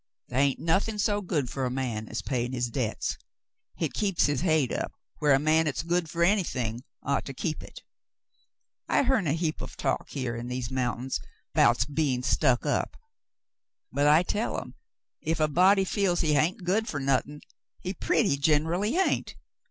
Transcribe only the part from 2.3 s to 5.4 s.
his debts. Hit Cassandra's Trouble 1£S keeps his hade up whar a